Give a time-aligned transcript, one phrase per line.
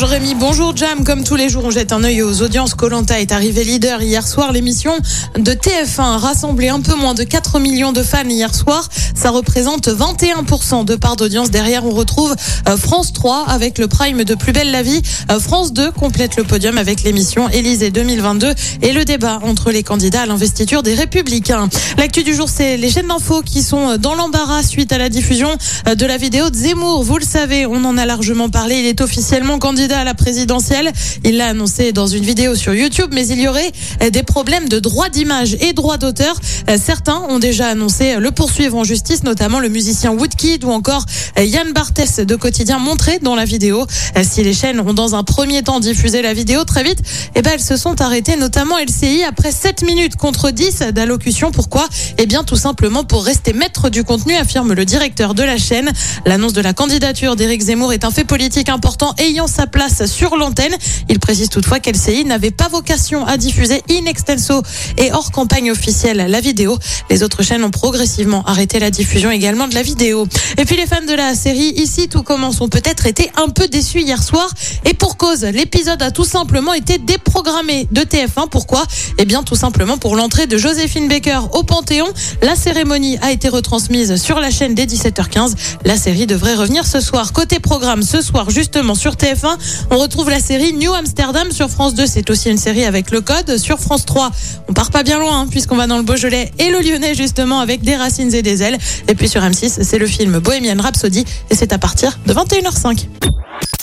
[0.00, 1.02] Bonjour Rémi, bonjour Jam.
[1.02, 2.74] Comme tous les jours, on jette un œil aux audiences.
[2.74, 4.52] Colanta est arrivé leader hier soir.
[4.52, 4.92] L'émission
[5.36, 8.88] de TF1 a rassemblé un peu moins de 4 millions de fans hier soir.
[9.16, 11.50] Ça représente 21% de part d'audience.
[11.50, 12.32] Derrière, on retrouve
[12.68, 15.02] euh, France 3 avec le prime de Plus belle la vie.
[15.32, 19.82] Euh, France 2 complète le podium avec l'émission Élysée 2022 et le débat entre les
[19.82, 21.68] candidats à l'investiture des Républicains.
[21.96, 25.50] L'actu du jour, c'est les chaînes d'infos qui sont dans l'embarras suite à la diffusion
[25.88, 27.02] euh, de la vidéo de Zemmour.
[27.02, 28.76] Vous le savez, on en a largement parlé.
[28.76, 30.92] Il est officiellement candidat à la présidentielle.
[31.24, 34.68] Il l'a annoncé dans une vidéo sur YouTube, mais il y aurait euh, des problèmes
[34.68, 36.38] de droit d'image et droit d'auteur.
[36.68, 41.04] Euh, certains ont déjà annoncé le poursuivre en justice, notamment le musicien Woodkid ou encore
[41.38, 43.86] euh, Yann Barthès de Quotidien montré dans la vidéo.
[44.22, 46.98] Si les chaînes ont dans un premier temps diffusé la vidéo très vite,
[47.34, 51.50] eh ben elles se sont arrêtées, notamment LCI après 7 minutes contre 10 d'allocution.
[51.50, 51.88] Pourquoi?
[52.18, 55.90] Eh bien tout simplement pour rester maître du contenu, affirme le directeur de la chaîne.
[56.26, 59.66] L'annonce de la candidature d'Éric Zemmour est un fait politique important ayant sa
[60.06, 60.74] sur l'antenne.
[61.08, 64.62] Il précise toutefois qu'LCI n'avait pas vocation à diffuser in extenso
[64.96, 66.76] et hors campagne officielle la vidéo.
[67.10, 70.26] Les autres chaînes ont progressivement arrêté la diffusion également de la vidéo.
[70.56, 73.68] Et puis les fans de la série Ici tout commence ont peut-être été un peu
[73.68, 74.50] déçus hier soir
[74.84, 78.48] et pour cause, l'épisode a tout simplement été déprogrammé de TF1.
[78.50, 78.84] Pourquoi?
[79.18, 82.08] Eh bien tout simplement pour l'entrée de Joséphine Baker au Panthéon.
[82.42, 85.54] La cérémonie a été retransmise sur la chaîne dès 17h15.
[85.84, 87.32] La série devrait revenir ce soir.
[87.32, 89.56] Côté programme, ce soir justement sur TF1,
[89.90, 92.06] on retrouve la série New Amsterdam sur France 2.
[92.06, 93.56] C'est aussi une série avec le code.
[93.58, 94.30] Sur France 3,
[94.68, 97.60] on part pas bien loin hein, puisqu'on va dans le Beaujolais et le Lyonnais justement
[97.60, 98.78] avec des racines et des ailes.
[99.08, 103.06] Et puis sur M6, c'est le film Bohemian Rhapsody et c'est à partir de 21h05.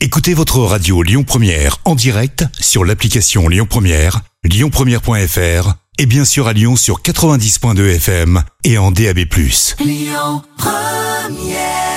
[0.00, 6.48] Écoutez votre radio Lyon Première en direct sur l'application Lyon Première, lyonpremière.fr et bien sûr
[6.48, 9.18] à Lyon sur 90.2 FM et en DAB+.
[9.78, 11.89] Lyon Première